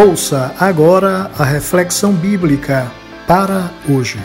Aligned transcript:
Ouça 0.00 0.54
agora 0.60 1.28
a 1.36 1.42
reflexão 1.42 2.12
bíblica 2.12 2.88
para 3.26 3.72
hoje. 3.88 4.16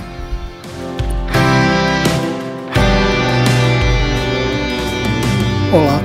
Olá, 5.74 6.00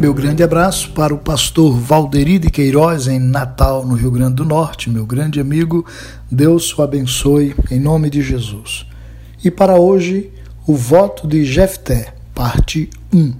meu 0.00 0.14
grande 0.14 0.42
abraço 0.42 0.92
para 0.92 1.14
o 1.14 1.18
pastor 1.18 1.78
Valderi 1.78 2.38
de 2.38 2.50
Queiroz, 2.50 3.06
em 3.06 3.18
Natal, 3.18 3.84
no 3.84 3.96
Rio 3.96 4.10
Grande 4.10 4.36
do 4.36 4.46
Norte, 4.46 4.88
meu 4.88 5.04
grande 5.04 5.40
amigo. 5.40 5.84
Deus 6.30 6.74
o 6.78 6.80
abençoe, 6.80 7.54
em 7.70 7.78
nome 7.78 8.08
de 8.08 8.22
Jesus. 8.22 8.86
E 9.44 9.50
para 9.50 9.78
hoje, 9.78 10.32
o 10.66 10.74
voto 10.74 11.28
de 11.28 11.44
Jefté, 11.44 12.14
parte 12.34 12.88
1. 13.12 13.34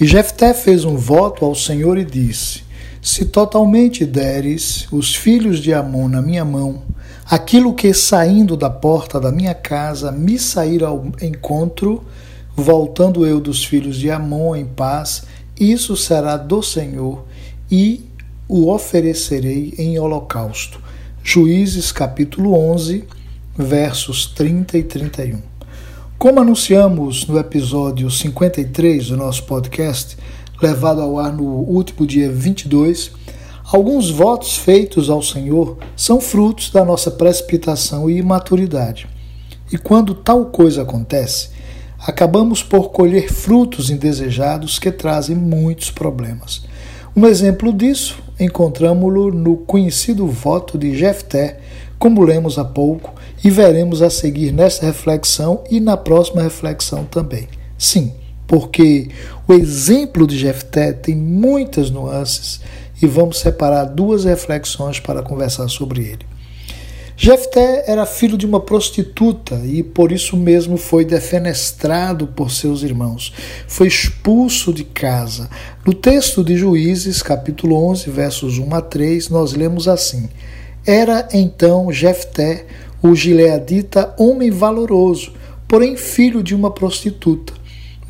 E 0.00 0.06
Jefté 0.06 0.54
fez 0.54 0.86
um 0.86 0.96
voto 0.96 1.44
ao 1.44 1.54
Senhor 1.54 1.98
e 1.98 2.06
disse: 2.06 2.71
Se 3.04 3.24
totalmente 3.24 4.06
deres 4.06 4.86
os 4.92 5.12
filhos 5.12 5.58
de 5.58 5.74
Amon 5.74 6.06
na 6.06 6.22
minha 6.22 6.44
mão, 6.44 6.84
aquilo 7.28 7.74
que 7.74 7.92
saindo 7.92 8.56
da 8.56 8.70
porta 8.70 9.18
da 9.18 9.32
minha 9.32 9.54
casa 9.54 10.12
me 10.12 10.38
sair 10.38 10.84
ao 10.84 11.06
encontro, 11.20 12.04
voltando 12.54 13.26
eu 13.26 13.40
dos 13.40 13.64
filhos 13.64 13.96
de 13.96 14.08
Amon 14.08 14.54
em 14.54 14.64
paz, 14.64 15.24
isso 15.58 15.96
será 15.96 16.36
do 16.36 16.62
Senhor 16.62 17.26
e 17.68 18.06
o 18.46 18.72
oferecerei 18.72 19.74
em 19.76 19.98
holocausto. 19.98 20.80
Juízes 21.24 21.90
capítulo 21.90 22.54
11, 22.54 23.02
versos 23.58 24.26
30 24.26 24.78
e 24.78 24.82
31. 24.84 25.40
Como 26.16 26.38
anunciamos 26.38 27.26
no 27.26 27.36
episódio 27.36 28.08
53 28.08 29.08
do 29.08 29.16
nosso 29.16 29.42
podcast, 29.42 30.16
levado 30.62 31.00
ao 31.00 31.18
ar 31.18 31.32
no 31.32 31.44
último 31.44 32.06
dia 32.06 32.30
22, 32.30 33.10
alguns 33.72 34.10
votos 34.10 34.56
feitos 34.56 35.10
ao 35.10 35.20
Senhor 35.20 35.76
são 35.96 36.20
frutos 36.20 36.70
da 36.70 36.84
nossa 36.84 37.10
precipitação 37.10 38.08
e 38.08 38.18
imaturidade. 38.18 39.08
E 39.72 39.76
quando 39.76 40.14
tal 40.14 40.46
coisa 40.46 40.82
acontece, 40.82 41.50
acabamos 41.98 42.62
por 42.62 42.90
colher 42.90 43.32
frutos 43.32 43.90
indesejados 43.90 44.78
que 44.78 44.92
trazem 44.92 45.34
muitos 45.34 45.90
problemas. 45.90 46.62
Um 47.14 47.26
exemplo 47.26 47.72
disso 47.72 48.22
encontramos-lo 48.38 49.30
no 49.32 49.56
conhecido 49.56 50.26
voto 50.26 50.78
de 50.78 50.96
Jefté, 50.96 51.60
como 51.98 52.24
lemos 52.24 52.58
há 52.58 52.64
pouco, 52.64 53.14
e 53.44 53.50
veremos 53.50 54.02
a 54.02 54.10
seguir 54.10 54.52
nesta 54.52 54.86
reflexão 54.86 55.62
e 55.70 55.78
na 55.80 55.96
próxima 55.96 56.42
reflexão 56.42 57.04
também. 57.04 57.48
Sim, 57.76 58.12
porque 58.52 59.08
o 59.48 59.54
exemplo 59.54 60.26
de 60.26 60.36
Jefté 60.36 60.92
tem 60.92 61.16
muitas 61.16 61.88
nuances 61.88 62.60
e 63.00 63.06
vamos 63.06 63.38
separar 63.38 63.86
duas 63.86 64.26
reflexões 64.26 65.00
para 65.00 65.22
conversar 65.22 65.68
sobre 65.68 66.02
ele. 66.02 66.26
Jefté 67.16 67.84
era 67.86 68.04
filho 68.04 68.36
de 68.36 68.44
uma 68.44 68.60
prostituta 68.60 69.58
e 69.64 69.82
por 69.82 70.12
isso 70.12 70.36
mesmo 70.36 70.76
foi 70.76 71.02
defenestrado 71.02 72.26
por 72.26 72.50
seus 72.50 72.82
irmãos. 72.82 73.32
Foi 73.66 73.86
expulso 73.86 74.70
de 74.70 74.84
casa. 74.84 75.48
No 75.82 75.94
texto 75.94 76.44
de 76.44 76.54
Juízes, 76.54 77.22
capítulo 77.22 77.74
11, 77.88 78.10
versos 78.10 78.58
1 78.58 78.74
a 78.74 78.82
3, 78.82 79.30
nós 79.30 79.54
lemos 79.54 79.88
assim: 79.88 80.28
era 80.86 81.26
então 81.32 81.90
Jefté, 81.90 82.66
o 83.02 83.14
gileadita, 83.14 84.14
homem 84.18 84.50
valoroso, 84.50 85.32
porém 85.66 85.96
filho 85.96 86.42
de 86.42 86.54
uma 86.54 86.70
prostituta. 86.70 87.61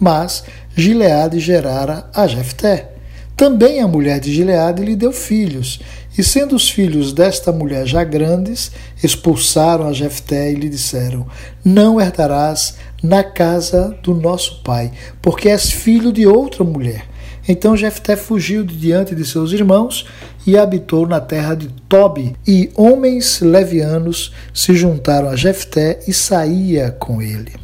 Mas 0.03 0.43
Gileade 0.75 1.39
gerara 1.39 2.11
a 2.13 2.27
Jefté. 2.27 2.91
Também 3.37 3.81
a 3.81 3.87
mulher 3.87 4.19
de 4.19 4.35
Gileade 4.35 4.83
lhe 4.83 4.97
deu 4.97 5.13
filhos, 5.13 5.79
e 6.19 6.25
sendo 6.25 6.57
os 6.57 6.69
filhos 6.69 7.13
desta 7.13 7.53
mulher 7.53 7.87
já 7.87 8.03
grandes, 8.03 8.73
expulsaram 9.01 9.87
a 9.87 9.93
Jefté 9.93 10.51
e 10.51 10.57
lhe 10.57 10.69
disseram: 10.69 11.25
Não 11.65 12.01
herdarás 12.01 12.75
na 13.01 13.23
casa 13.23 13.97
do 14.03 14.13
nosso 14.13 14.61
pai, 14.65 14.91
porque 15.23 15.49
és 15.49 15.71
filho 15.71 16.13
de 16.13 16.27
outra 16.27 16.65
mulher. 16.65 17.07
Então 17.49 17.77
Jefté 17.77 18.17
fugiu 18.17 18.65
de 18.65 18.77
diante 18.77 19.15
de 19.15 19.25
seus 19.25 19.53
irmãos 19.53 20.05
e 20.45 20.59
habitou 20.59 21.07
na 21.07 21.21
terra 21.21 21.55
de 21.55 21.69
Tobi, 21.89 22.35
e 22.45 22.73
homens 22.75 23.41
levianos 23.41 24.33
se 24.53 24.75
juntaram 24.75 25.29
a 25.29 25.37
Jefté 25.37 26.01
e 26.09 26.13
saía 26.13 26.91
com 26.91 27.23
ele. 27.23 27.62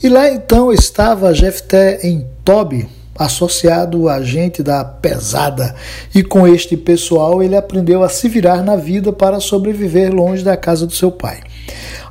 E 0.00 0.08
lá 0.08 0.30
então 0.30 0.72
estava 0.72 1.34
Jefté 1.34 2.06
em 2.06 2.24
Tobi, 2.44 2.88
associado 3.16 4.08
a 4.08 4.22
gente 4.22 4.62
da 4.62 4.84
pesada, 4.84 5.74
e 6.14 6.22
com 6.22 6.46
este 6.46 6.76
pessoal 6.76 7.42
ele 7.42 7.56
aprendeu 7.56 8.04
a 8.04 8.08
se 8.08 8.28
virar 8.28 8.62
na 8.62 8.76
vida 8.76 9.12
para 9.12 9.40
sobreviver 9.40 10.14
longe 10.14 10.44
da 10.44 10.56
casa 10.56 10.86
do 10.86 10.94
seu 10.94 11.10
pai. 11.10 11.40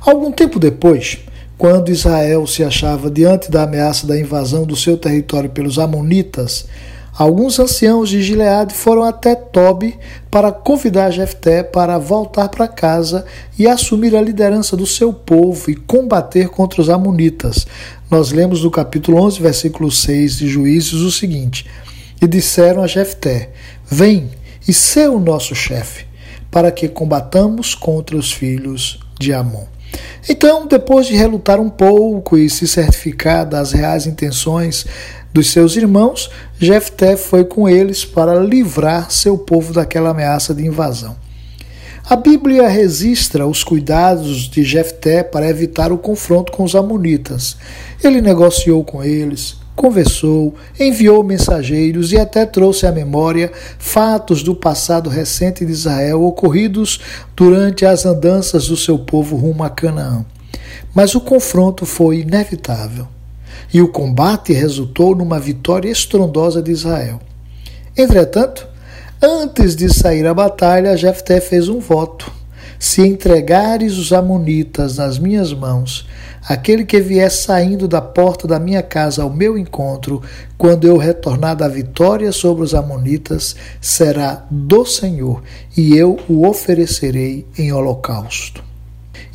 Algum 0.02 0.30
tempo 0.30 0.58
depois, 0.58 1.18
quando 1.56 1.90
Israel 1.90 2.46
se 2.46 2.62
achava 2.62 3.10
diante 3.10 3.50
da 3.50 3.62
ameaça 3.62 4.06
da 4.06 4.20
invasão 4.20 4.64
do 4.64 4.76
seu 4.76 4.98
território 4.98 5.48
pelos 5.48 5.78
Amonitas, 5.78 6.66
Alguns 7.18 7.58
anciãos 7.58 8.10
de 8.10 8.22
Gileade 8.22 8.72
foram 8.72 9.02
até 9.02 9.34
Tobi 9.34 9.98
para 10.30 10.52
convidar 10.52 11.10
Jefté 11.10 11.64
para 11.64 11.98
voltar 11.98 12.48
para 12.48 12.68
casa 12.68 13.24
e 13.58 13.66
assumir 13.66 14.14
a 14.14 14.22
liderança 14.22 14.76
do 14.76 14.86
seu 14.86 15.12
povo 15.12 15.68
e 15.68 15.74
combater 15.74 16.48
contra 16.48 16.80
os 16.80 16.88
amonitas. 16.88 17.66
Nós 18.08 18.30
lemos 18.30 18.62
no 18.62 18.70
capítulo 18.70 19.20
11, 19.20 19.42
versículo 19.42 19.90
6 19.90 20.38
de 20.38 20.46
Juízes 20.46 20.92
o 20.92 21.10
seguinte: 21.10 21.66
E 22.22 22.26
disseram 22.28 22.84
a 22.84 22.86
Jefté: 22.86 23.50
Vem 23.84 24.30
e 24.68 24.72
sê 24.72 25.08
o 25.08 25.18
nosso 25.18 25.56
chefe, 25.56 26.06
para 26.52 26.70
que 26.70 26.86
combatamos 26.86 27.74
contra 27.74 28.16
os 28.16 28.30
filhos 28.30 29.00
de 29.18 29.32
Amon. 29.32 29.66
Então, 30.28 30.66
depois 30.66 31.06
de 31.06 31.14
relutar 31.14 31.58
um 31.58 31.70
pouco 31.70 32.36
e 32.36 32.50
se 32.50 32.68
certificar 32.68 33.46
das 33.46 33.72
reais 33.72 34.06
intenções 34.06 34.84
dos 35.32 35.50
seus 35.50 35.76
irmãos, 35.76 36.30
Jefté 36.58 37.16
foi 37.16 37.44
com 37.44 37.68
eles 37.68 38.04
para 38.04 38.40
livrar 38.40 39.10
seu 39.10 39.36
povo 39.36 39.72
daquela 39.72 40.10
ameaça 40.10 40.54
de 40.54 40.64
invasão. 40.66 41.16
A 42.08 42.16
Bíblia 42.16 42.66
registra 42.66 43.46
os 43.46 43.62
cuidados 43.62 44.48
de 44.48 44.64
Jefté 44.64 45.22
para 45.22 45.46
evitar 45.46 45.92
o 45.92 45.98
confronto 45.98 46.50
com 46.50 46.64
os 46.64 46.74
amonitas. 46.74 47.58
Ele 48.02 48.22
negociou 48.22 48.82
com 48.82 49.04
eles, 49.04 49.58
conversou, 49.76 50.54
enviou 50.80 51.22
mensageiros 51.22 52.10
e 52.10 52.18
até 52.18 52.46
trouxe 52.46 52.86
à 52.86 52.92
memória 52.92 53.52
fatos 53.78 54.42
do 54.42 54.54
passado 54.54 55.10
recente 55.10 55.66
de 55.66 55.70
Israel 55.70 56.22
ocorridos 56.22 56.98
durante 57.36 57.84
as 57.84 58.06
andanças 58.06 58.68
do 58.68 58.76
seu 58.76 58.98
povo 58.98 59.36
rumo 59.36 59.62
a 59.62 59.68
Canaã. 59.68 60.24
Mas 60.94 61.14
o 61.14 61.20
confronto 61.20 61.84
foi 61.84 62.20
inevitável 62.20 63.06
e 63.72 63.82
o 63.82 63.88
combate 63.88 64.52
resultou 64.52 65.14
numa 65.14 65.38
vitória 65.38 65.90
estrondosa 65.90 66.62
de 66.62 66.70
Israel. 66.70 67.20
Entretanto, 67.96 68.66
antes 69.22 69.74
de 69.74 69.92
sair 69.92 70.26
à 70.26 70.32
batalha, 70.32 70.96
Jefté 70.96 71.40
fez 71.40 71.68
um 71.68 71.80
voto: 71.80 72.30
Se 72.78 73.02
entregares 73.02 73.98
os 73.98 74.12
amonitas 74.12 74.98
nas 74.98 75.18
minhas 75.18 75.52
mãos, 75.52 76.06
aquele 76.48 76.84
que 76.84 77.00
vier 77.00 77.30
saindo 77.30 77.86
da 77.86 78.00
porta 78.00 78.46
da 78.46 78.58
minha 78.58 78.82
casa 78.82 79.22
ao 79.22 79.30
meu 79.30 79.58
encontro, 79.58 80.22
quando 80.56 80.86
eu 80.86 80.96
retornar 80.96 81.56
da 81.56 81.68
vitória 81.68 82.32
sobre 82.32 82.62
os 82.64 82.74
amonitas, 82.74 83.56
será 83.80 84.46
do 84.50 84.86
Senhor, 84.86 85.42
e 85.76 85.96
eu 85.96 86.18
o 86.28 86.46
oferecerei 86.46 87.46
em 87.58 87.72
holocausto. 87.72 88.62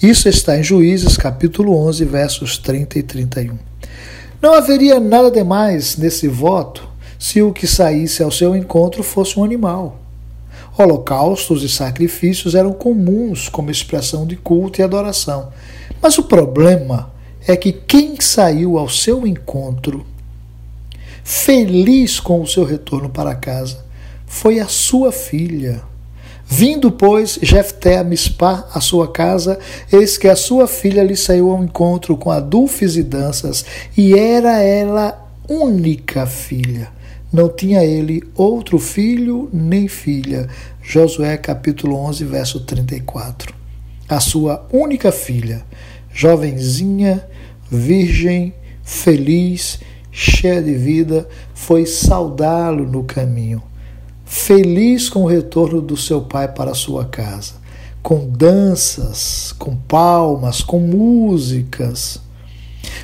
Isso 0.01 0.28
está 0.28 0.57
em 0.57 0.63
Juízes 0.63 1.16
capítulo 1.16 1.78
11, 1.88 2.03
versos 2.06 2.57
30 2.57 3.00
e 3.00 3.03
31. 3.03 3.72
Não 4.44 4.56
haveria 4.56 5.00
nada 5.00 5.31
demais 5.31 5.96
nesse 5.96 6.28
voto 6.28 6.86
se 7.18 7.42
o 7.42 7.54
que 7.54 7.66
saísse 7.66 8.22
ao 8.22 8.30
seu 8.30 8.54
encontro 8.54 9.01
fosse 9.01 9.40
um 9.40 9.44
animal. 9.45 10.01
Holocaustos 10.78 11.63
e 11.63 11.69
sacrifícios 11.69 12.54
eram 12.54 12.74
comuns 12.74 13.48
como 13.48 13.72
expressão 13.72 14.28
de 14.28 14.36
culto 14.36 14.81
e 14.81 14.84
adoração. 14.84 15.48
Mas 16.01 16.18
o 16.18 16.24
problema 16.24 17.10
é 17.48 17.56
que 17.56 17.72
quem 17.72 18.19
saiu 18.19 18.78
ao 18.78 18.90
seu 18.90 19.25
encontro, 19.25 20.06
feliz 21.24 22.19
com 22.19 22.42
o 22.42 22.48
seu 22.48 22.66
retorno 22.66 23.07
para 23.07 23.36
casa, 23.36 23.86
foi 24.25 24.60
a 24.60 24.68
sua 24.68 25.13
filha 25.13 25.81
Vindo, 26.55 26.91
pois, 26.91 27.39
Jefté 27.41 27.97
a 27.97 28.03
Mispá, 28.03 28.67
a 28.71 28.79
sua 28.79 29.11
casa, 29.11 29.57
eis 29.91 30.19
que 30.19 30.27
a 30.27 30.35
sua 30.35 30.67
filha 30.67 31.03
lhe 31.03 31.15
saiu 31.15 31.50
ao 31.50 31.63
encontro 31.63 32.15
com 32.15 32.29
adulfes 32.29 32.95
e 32.95 33.01
danças, 33.01 33.65
e 33.97 34.13
era 34.13 34.61
ela 34.61 35.19
única 35.50 36.27
filha. 36.27 36.91
Não 37.31 37.50
tinha 37.50 37.83
ele 37.83 38.21
outro 38.35 38.77
filho 38.77 39.50
nem 39.51 39.88
filha. 39.88 40.47
Josué 40.79 41.38
capítulo 41.38 41.95
11, 41.95 42.23
verso 42.23 42.59
34. 42.59 43.51
A 44.07 44.19
sua 44.19 44.63
única 44.71 45.11
filha, 45.11 45.65
jovenzinha, 46.13 47.27
virgem, 47.67 48.53
feliz, 48.83 49.79
cheia 50.11 50.61
de 50.61 50.75
vida, 50.75 51.27
foi 51.55 51.88
saudá-lo 51.88 52.85
no 52.85 53.03
caminho 53.03 53.63
feliz 54.33 55.09
com 55.09 55.21
o 55.21 55.27
retorno 55.27 55.80
do 55.80 55.95
seu 55.95 56.19
pai 56.19 56.47
para 56.47 56.74
sua 56.74 57.06
casa, 57.06 57.53
com 58.01 58.27
danças, 58.27 59.53
com 59.59 59.75
palmas, 59.75 60.63
com 60.63 60.80
músicas. 60.80 62.19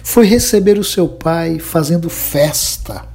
Foi 0.04 0.26
receber 0.26 0.80
o 0.80 0.84
seu 0.84 1.08
pai 1.08 1.60
fazendo 1.60 2.10
festa, 2.10 3.06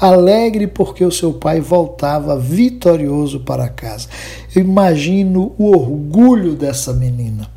alegre 0.00 0.66
porque 0.66 1.04
o 1.04 1.12
seu 1.12 1.32
pai 1.32 1.60
voltava 1.60 2.36
vitorioso 2.36 3.38
para 3.40 3.68
casa. 3.68 4.08
Eu 4.54 4.62
imagino 4.62 5.54
o 5.56 5.70
orgulho 5.70 6.56
dessa 6.56 6.92
menina. 6.92 7.48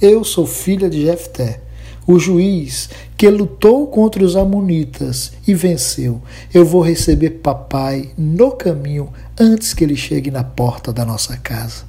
Eu 0.00 0.22
sou 0.22 0.46
filha 0.46 0.88
de 0.88 1.02
Jefté 1.02 1.62
o 2.06 2.18
juiz 2.18 2.88
que 3.16 3.28
lutou 3.28 3.86
contra 3.86 4.24
os 4.24 4.36
Amonitas 4.36 5.32
e 5.46 5.54
venceu. 5.54 6.22
Eu 6.52 6.64
vou 6.64 6.82
receber 6.82 7.30
papai 7.30 8.10
no 8.16 8.52
caminho 8.52 9.08
antes 9.38 9.74
que 9.74 9.82
ele 9.82 9.96
chegue 9.96 10.30
na 10.30 10.44
porta 10.44 10.92
da 10.92 11.04
nossa 11.04 11.36
casa. 11.36 11.84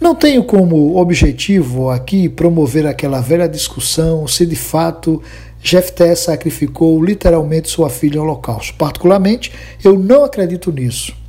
Não 0.00 0.14
tenho 0.14 0.42
como 0.42 0.96
objetivo 0.96 1.88
aqui 1.88 2.28
promover 2.28 2.86
aquela 2.86 3.20
velha 3.20 3.48
discussão 3.48 4.26
se 4.26 4.44
de 4.44 4.56
fato 4.56 5.22
Jefté 5.62 6.12
sacrificou 6.16 7.02
literalmente 7.02 7.70
sua 7.70 7.88
filha 7.88 8.16
em 8.16 8.20
holocausto. 8.20 8.74
Particularmente, 8.74 9.52
eu 9.84 9.96
não 9.96 10.24
acredito 10.24 10.72
nisso. 10.72 11.21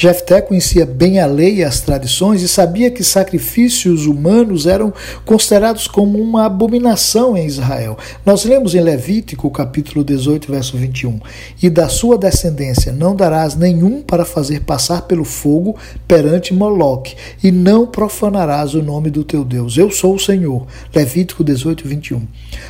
Jefté 0.00 0.40
conhecia 0.40 0.86
bem 0.86 1.18
a 1.18 1.26
lei 1.26 1.56
e 1.56 1.64
as 1.64 1.80
tradições 1.80 2.40
e 2.40 2.46
sabia 2.46 2.88
que 2.88 3.02
sacrifícios 3.02 4.06
humanos 4.06 4.64
eram 4.64 4.94
considerados 5.24 5.88
como 5.88 6.22
uma 6.22 6.46
abominação 6.46 7.36
em 7.36 7.44
Israel. 7.44 7.98
Nós 8.24 8.44
lemos 8.44 8.76
em 8.76 8.80
Levítico, 8.80 9.50
capítulo 9.50 10.04
18, 10.04 10.52
verso 10.52 10.76
21, 10.76 11.18
e 11.60 11.68
da 11.68 11.88
sua 11.88 12.16
descendência 12.16 12.92
não 12.92 13.16
darás 13.16 13.56
nenhum 13.56 14.00
para 14.00 14.24
fazer 14.24 14.60
passar 14.60 15.02
pelo 15.02 15.24
fogo 15.24 15.74
perante 16.06 16.54
Moloque, 16.54 17.16
e 17.42 17.50
não 17.50 17.84
profanarás 17.84 18.74
o 18.74 18.82
nome 18.84 19.10
do 19.10 19.24
teu 19.24 19.44
Deus. 19.44 19.76
Eu 19.76 19.90
sou 19.90 20.14
o 20.14 20.20
Senhor. 20.20 20.64
Levítico 20.94 21.42
18, 21.42 21.88
21. 21.88 22.22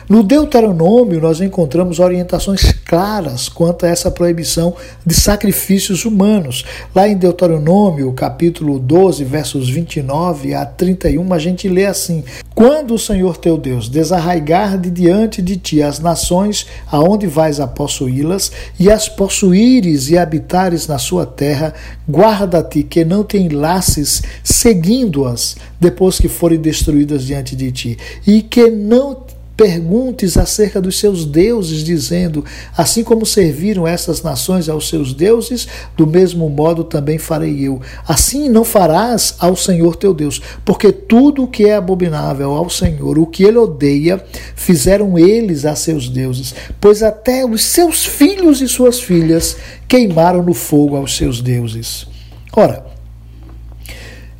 No 0.08 0.22
Deuteronômio, 0.22 1.20
nós 1.20 1.42
encontramos 1.42 1.98
orientações 1.98 2.72
claras 2.86 3.50
quanto 3.50 3.84
a 3.84 3.88
essa 3.90 4.10
proibição 4.10 4.74
de 5.04 5.14
sacrifícios 5.14 6.06
humanos. 6.06 6.64
Lá 6.94 7.06
em 7.06 7.17
Deuteronômio, 7.18 8.12
capítulo 8.12 8.78
12, 8.78 9.24
versos 9.24 9.68
29 9.68 10.54
a 10.54 10.64
31, 10.64 11.32
a 11.34 11.38
gente 11.38 11.68
lê 11.68 11.84
assim: 11.84 12.24
Quando 12.54 12.94
o 12.94 12.98
Senhor 12.98 13.36
teu 13.36 13.58
Deus 13.58 13.88
desarraigar 13.88 14.78
de 14.78 14.90
diante 14.90 15.42
de 15.42 15.56
ti 15.56 15.82
as 15.82 15.98
nações 15.98 16.66
aonde 16.90 17.26
vais 17.26 17.60
a 17.60 17.66
possuí-las, 17.66 18.50
e 18.78 18.90
as 18.90 19.08
possuíres 19.08 20.08
e 20.08 20.16
habitares 20.16 20.86
na 20.86 20.98
sua 20.98 21.26
terra, 21.26 21.74
guarda-te 22.08 22.82
que 22.82 23.04
não 23.04 23.24
te 23.24 23.36
enlaces 23.36 24.22
seguindo-as 24.42 25.56
depois 25.80 26.18
que 26.18 26.28
forem 26.28 26.58
destruídas 26.58 27.24
diante 27.24 27.54
de 27.54 27.70
ti, 27.72 27.98
e 28.26 28.40
que 28.40 28.70
não 28.70 29.14
perguntes 29.58 30.36
acerca 30.36 30.80
dos 30.80 31.00
seus 31.00 31.24
deuses, 31.24 31.82
dizendo: 31.82 32.44
Assim 32.76 33.02
como 33.02 33.26
serviram 33.26 33.88
essas 33.88 34.22
nações 34.22 34.68
aos 34.68 34.88
seus 34.88 35.12
deuses, 35.12 35.66
do 35.96 36.06
mesmo 36.06 36.48
modo 36.48 36.84
também 36.84 37.18
farei 37.18 37.66
eu. 37.66 37.82
Assim 38.06 38.48
não 38.48 38.64
farás 38.64 39.34
ao 39.40 39.56
Senhor 39.56 39.96
teu 39.96 40.14
Deus, 40.14 40.40
porque 40.64 40.92
tudo 40.92 41.42
o 41.42 41.48
que 41.48 41.66
é 41.66 41.74
abominável 41.74 42.52
ao 42.52 42.70
Senhor, 42.70 43.18
o 43.18 43.26
que 43.26 43.42
ele 43.42 43.58
odeia, 43.58 44.24
fizeram 44.54 45.18
eles 45.18 45.64
a 45.64 45.74
seus 45.74 46.08
deuses, 46.08 46.54
pois 46.80 47.02
até 47.02 47.44
os 47.44 47.64
seus 47.64 48.06
filhos 48.06 48.62
e 48.62 48.68
suas 48.68 49.00
filhas 49.00 49.56
queimaram 49.88 50.40
no 50.40 50.54
fogo 50.54 50.94
aos 50.94 51.16
seus 51.16 51.42
deuses. 51.42 52.06
Ora, 52.52 52.86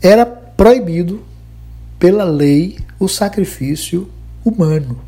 era 0.01 0.25
proibido 0.25 1.25
pela 1.99 2.23
lei 2.23 2.77
o 3.01 3.09
sacrifício 3.09 4.09
humano 4.45 5.08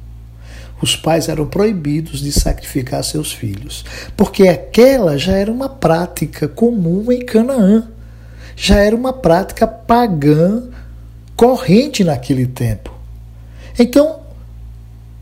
os 0.80 0.96
pais 0.96 1.28
eram 1.28 1.46
proibidos 1.46 2.20
de 2.20 2.32
sacrificar 2.32 3.04
seus 3.04 3.32
filhos, 3.32 3.84
porque 4.16 4.48
aquela 4.48 5.18
já 5.18 5.32
era 5.32 5.50
uma 5.50 5.68
prática 5.68 6.48
comum 6.48 7.10
em 7.12 7.20
Canaã, 7.20 7.88
já 8.56 8.78
era 8.78 8.94
uma 8.94 9.12
prática 9.12 9.66
pagã 9.66 10.64
corrente 11.36 12.04
naquele 12.04 12.46
tempo. 12.46 12.94
Então, 13.78 14.20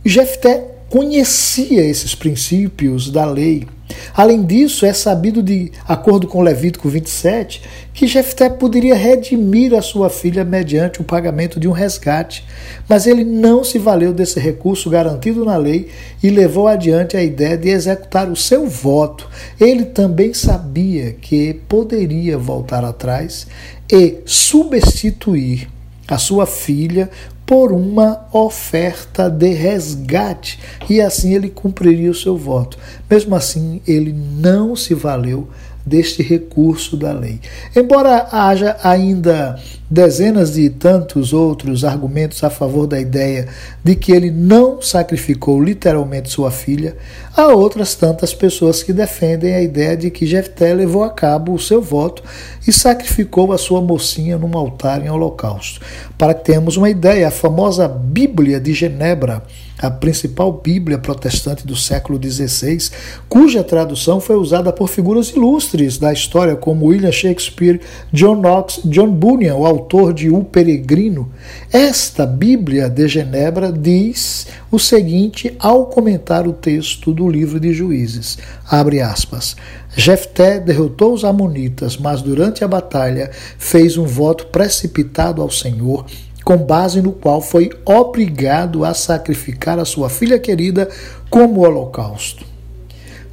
Jefté 0.05 0.75
conhecia 0.89 1.85
esses 1.85 2.15
princípios 2.15 3.11
da 3.11 3.25
lei 3.25 3.67
Além 4.15 4.43
disso, 4.43 4.85
é 4.85 4.93
sabido, 4.93 5.43
de 5.43 5.71
acordo 5.87 6.27
com 6.27 6.43
Levítico 6.43 6.89
27, 6.89 7.63
que 7.95 8.07
Jefté 8.07 8.49
poderia 8.49 8.95
redimir 8.95 9.75
a 9.75 9.83
sua 9.83 10.11
filha 10.11 10.45
mediante 10.45 11.01
o 11.01 11.05
pagamento 11.05 11.59
de 11.59 11.69
um 11.69 11.73
resgate, 11.73 12.45
mas 12.89 13.07
ele 13.07 13.25
não 13.25 13.63
se 13.63 13.79
valeu 13.79 14.13
desse 14.13 14.41
recurso 14.41 14.91
garantido 14.91 15.45
na 15.45 15.57
lei 15.57 15.89
e 16.23 16.31
levou 16.31 16.69
adiante 16.69 17.17
a 17.17 17.23
ideia 17.23 17.57
de 17.57 17.69
executar 17.69 18.29
o 18.29 18.37
seu 18.37 18.67
voto. 18.67 19.29
Ele 19.61 19.85
também 19.85 20.35
sabia 20.35 21.13
que 21.13 21.55
poderia 21.69 22.37
voltar 22.37 22.85
atrás 22.85 23.47
e 23.91 24.19
substituir 24.27 25.69
a 26.07 26.19
sua 26.19 26.47
filha 26.47 27.11
por 27.49 27.73
uma 27.73 28.29
oferta 28.31 29.31
de 29.31 29.49
resgate, 29.49 30.61
e 30.87 31.01
assim 31.01 31.35
ele 31.35 31.49
cumpriria 31.49 32.11
o 32.11 32.15
seu 32.15 32.37
voto. 32.37 32.77
Mesmo 33.09 33.35
assim, 33.35 33.81
ele 33.87 34.13
não 34.13 34.77
se 34.77 34.93
valeu 34.93 35.49
deste 35.89 36.23
recurso 36.23 36.97
da 36.97 37.13
lei. 37.13 37.41
Embora 37.75 38.29
haja 38.31 38.77
ainda 38.83 39.59
dezenas 39.91 40.53
de 40.53 40.69
tantos 40.69 41.33
outros 41.33 41.83
argumentos 41.83 42.45
a 42.45 42.51
favor 42.51 42.87
da 42.87 43.01
ideia 43.01 43.49
de 43.83 43.97
que 43.97 44.13
ele 44.13 44.31
não 44.31 44.83
sacrificou 44.83 45.63
literalmente 45.63 46.29
sua 46.29 46.51
filha, 46.51 46.95
há 47.35 47.47
outras 47.47 47.95
tantas 47.95 48.35
pessoas 48.35 48.83
que 48.83 48.93
defendem 48.93 49.55
a 49.55 49.63
ideia 49.63 49.97
de 49.97 50.11
que 50.11 50.27
Jefté 50.27 50.75
levou 50.75 51.03
a 51.03 51.11
cabo 51.11 51.55
o 51.55 51.59
seu 51.59 51.81
voto 51.81 52.23
e 52.67 52.73
sacrificou 52.73 53.53
a 53.53 53.59
sua 53.59 53.81
mocinha 53.81 54.37
num 54.37 54.57
altar 54.57 55.05
em 55.05 55.09
holocausto. 55.09 55.81
Para 56.19 56.35
que 56.35 56.45
tenhamos 56.45 56.77
uma 56.77 56.91
ideia, 56.91 57.29
a 57.29 57.31
famosa 57.31 57.89
Bíblia 57.89 58.61
de 58.61 58.75
Genebra 58.75 59.43
a 59.79 59.91
principal 59.91 60.53
Bíblia 60.53 60.99
protestante 60.99 61.67
do 61.67 61.77
século 61.77 62.19
XVI, 62.23 62.91
cuja 63.29 63.63
tradução 63.63 64.21
foi 64.21 64.37
usada 64.37 64.73
por 64.73 64.89
figuras 64.89 65.31
ilustres 65.31 65.99
da 65.99 66.13
história 66.13 66.57
como 66.57 66.87
William 66.87 67.13
Shakespeare, 67.13 67.81
John 68.13 68.37
Knox, 68.37 68.81
John 68.85 69.11
Bunyan, 69.11 69.55
o 69.55 69.67
autor 69.67 70.13
de 70.13 70.31
O 70.31 70.43
Peregrino. 70.43 71.31
Esta 71.73 72.27
Bíblia 72.27 72.89
de 72.89 73.07
Genebra 73.07 73.71
diz 73.71 74.47
o 74.71 74.79
seguinte 74.79 75.55
ao 75.59 75.87
comentar 75.87 76.47
o 76.47 76.53
texto 76.53 77.13
do 77.13 77.29
livro 77.29 77.61
de 77.61 77.73
Juízes, 77.73 78.39
abre 78.69 79.01
aspas, 79.01 79.57
Jefté 79.97 80.61
derrotou 80.61 81.15
os 81.15 81.25
amonitas, 81.25 81.97
mas 81.97 82.21
durante 82.21 82.63
a 82.63 82.69
batalha 82.69 83.31
fez 83.59 83.97
um 83.97 84.05
voto 84.05 84.47
precipitado 84.47 85.41
ao 85.41 85.51
Senhor 85.51 86.05
com 86.49 86.57
base 86.57 87.03
no 87.03 87.13
qual 87.13 87.43
foi 87.43 87.69
obrigado 87.85 88.83
a 88.83 88.95
sacrificar 88.95 89.79
a 89.79 89.85
sua 89.85 90.09
filha 90.09 90.39
querida 90.39 90.89
como 91.29 91.61
holocausto. 91.61 92.43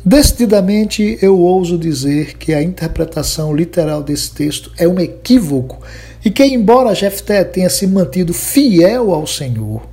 Decididamente 0.03 1.17
eu 1.21 1.39
ouso 1.39 1.77
dizer 1.77 2.37
que 2.37 2.53
a 2.53 2.61
interpretação 2.61 3.55
literal 3.55 4.03
desse 4.03 4.31
texto 4.31 4.69
é 4.77 4.85
um 4.85 4.99
equívoco 4.99 5.79
e 6.25 6.29
que, 6.29 6.43
embora 6.43 6.93
Jefté 6.93 7.45
tenha 7.45 7.69
se 7.69 7.87
mantido 7.87 8.33
fiel 8.33 9.13
ao 9.13 9.25
Senhor 9.25 9.87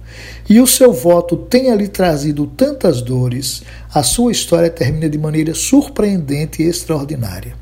e 0.51 0.61
o 0.61 0.67
seu 0.67 0.93
voto 0.93 1.37
tenha 1.37 1.77
lhe 1.77 1.87
trazido 1.87 2.49
tantas 2.49 3.01
dores, 3.01 3.63
a 3.95 4.03
sua 4.03 4.33
história 4.33 4.69
termina 4.69 5.09
de 5.09 5.17
maneira 5.17 5.55
surpreendente 5.55 6.61
e 6.61 6.67
extraordinária. 6.67 7.55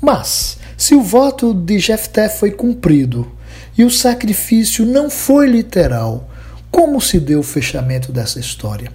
Mas, 0.00 0.56
se 0.76 0.94
o 0.94 1.02
voto 1.02 1.52
de 1.52 1.80
Jefté 1.80 2.28
foi 2.28 2.52
cumprido, 2.52 3.34
e 3.76 3.84
o 3.84 3.90
sacrifício 3.90 4.84
não 4.84 5.10
foi 5.10 5.46
literal. 5.46 6.28
Como 6.70 7.00
se 7.00 7.20
deu 7.20 7.40
o 7.40 7.44
fechamento 7.44 8.10
dessa 8.12 8.38
história? 8.38 8.90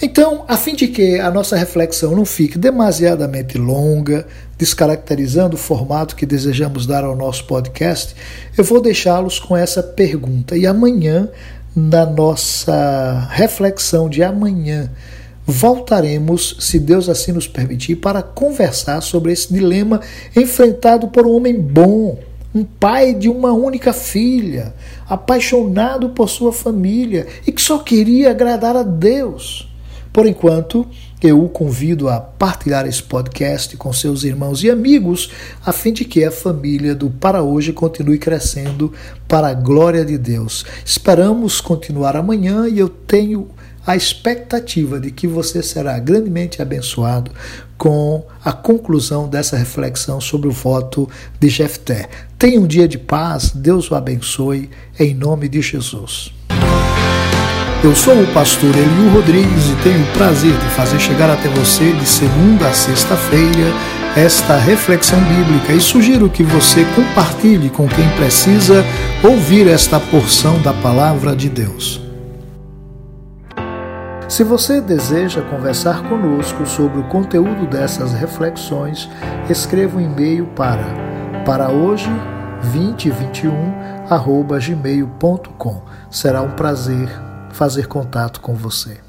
Então, 0.00 0.44
a 0.46 0.58
fim 0.58 0.74
de 0.74 0.88
que 0.88 1.18
a 1.18 1.30
nossa 1.30 1.56
reflexão 1.56 2.14
não 2.14 2.26
fique 2.26 2.58
demasiadamente 2.58 3.56
longa, 3.56 4.26
descaracterizando 4.58 5.56
o 5.56 5.58
formato 5.58 6.14
que 6.14 6.26
desejamos 6.26 6.86
dar 6.86 7.02
ao 7.02 7.16
nosso 7.16 7.44
podcast, 7.46 8.14
eu 8.58 8.62
vou 8.62 8.80
deixá-los 8.82 9.38
com 9.38 9.56
essa 9.56 9.82
pergunta. 9.82 10.54
E 10.54 10.66
amanhã, 10.66 11.30
na 11.74 12.04
nossa 12.04 13.26
reflexão 13.30 14.08
de 14.10 14.22
amanhã, 14.22 14.90
voltaremos, 15.46 16.56
se 16.60 16.78
Deus 16.78 17.08
assim 17.08 17.32
nos 17.32 17.48
permitir, 17.48 17.96
para 17.96 18.20
conversar 18.20 19.00
sobre 19.00 19.32
esse 19.32 19.50
dilema 19.50 20.02
enfrentado 20.34 21.08
por 21.08 21.26
um 21.26 21.36
homem 21.36 21.58
bom, 21.58 22.18
um 22.54 22.64
pai 22.64 23.14
de 23.14 23.28
uma 23.28 23.52
única 23.52 23.92
filha, 23.92 24.74
apaixonado 25.08 26.10
por 26.10 26.28
sua 26.28 26.52
família 26.52 27.26
e 27.46 27.52
que 27.52 27.60
só 27.60 27.78
queria 27.78 28.30
agradar 28.30 28.76
a 28.76 28.82
Deus. 28.82 29.68
Por 30.12 30.26
enquanto, 30.26 30.86
eu 31.22 31.44
o 31.44 31.48
convido 31.48 32.08
a 32.08 32.18
partilhar 32.18 32.86
esse 32.86 33.02
podcast 33.02 33.76
com 33.76 33.92
seus 33.92 34.24
irmãos 34.24 34.62
e 34.62 34.70
amigos, 34.70 35.30
a 35.64 35.72
fim 35.72 35.92
de 35.92 36.06
que 36.06 36.24
a 36.24 36.30
família 36.30 36.94
do 36.94 37.10
Para 37.10 37.42
Hoje 37.42 37.72
continue 37.72 38.16
crescendo 38.16 38.92
para 39.28 39.48
a 39.48 39.54
glória 39.54 40.04
de 40.04 40.16
Deus. 40.16 40.64
Esperamos 40.84 41.60
continuar 41.60 42.16
amanhã 42.16 42.66
e 42.66 42.78
eu 42.78 42.88
tenho 42.88 43.48
a 43.86 43.94
expectativa 43.94 44.98
de 44.98 45.10
que 45.10 45.26
você 45.26 45.62
será 45.62 45.98
grandemente 45.98 46.60
abençoado 46.60 47.30
com 47.76 48.24
a 48.44 48.52
conclusão 48.52 49.28
dessa 49.28 49.56
reflexão 49.56 50.20
sobre 50.20 50.48
o 50.48 50.52
voto 50.52 51.08
de 51.38 51.48
Jefté. 51.48 52.08
Tenha 52.38 52.60
um 52.60 52.66
dia 52.66 52.88
de 52.88 52.98
paz, 52.98 53.50
Deus 53.54 53.90
o 53.90 53.94
abençoe, 53.94 54.70
em 54.98 55.14
nome 55.14 55.48
de 55.48 55.60
Jesus. 55.60 56.32
Eu 57.84 57.94
sou 57.94 58.20
o 58.20 58.26
pastor 58.32 58.74
Eliu 58.74 59.12
Rodrigues 59.12 59.70
e 59.70 59.82
tenho 59.82 60.02
o 60.02 60.12
prazer 60.12 60.52
de 60.52 60.68
fazer 60.70 60.98
chegar 60.98 61.30
até 61.30 61.48
você 61.48 61.92
de 61.92 62.06
segunda 62.06 62.68
a 62.68 62.72
sexta-feira 62.72 63.72
esta 64.16 64.56
reflexão 64.56 65.20
bíblica 65.24 65.74
e 65.74 65.80
sugiro 65.80 66.30
que 66.30 66.42
você 66.42 66.86
compartilhe 66.96 67.68
com 67.68 67.86
quem 67.86 68.08
precisa 68.16 68.82
ouvir 69.22 69.68
esta 69.68 70.00
porção 70.00 70.58
da 70.62 70.72
palavra 70.72 71.36
de 71.36 71.50
Deus. 71.50 72.05
Se 74.36 74.44
você 74.44 74.82
deseja 74.82 75.40
conversar 75.40 76.06
conosco 76.10 76.66
sobre 76.66 77.00
o 77.00 77.08
conteúdo 77.08 77.66
dessas 77.66 78.12
reflexões, 78.12 79.08
escreva 79.48 79.96
um 79.96 80.00
e-mail 80.02 80.48
para 80.48 80.84
para 81.46 81.70
hoje 81.70 82.10
2021 82.60 83.72
gmail.com. 84.60 85.82
Será 86.10 86.42
um 86.42 86.50
prazer 86.50 87.08
fazer 87.50 87.86
contato 87.86 88.42
com 88.42 88.54
você. 88.54 89.05